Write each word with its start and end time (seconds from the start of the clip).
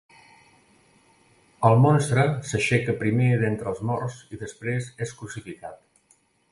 El 1.69 1.77
monstre 1.83 2.25
s"aixeca 2.31 2.97
primer 3.05 3.29
d"entre 3.45 3.73
els 3.75 3.87
morts 3.93 4.21
i 4.37 4.43
després 4.47 4.93
és 5.09 5.19
crucificat. 5.23 6.23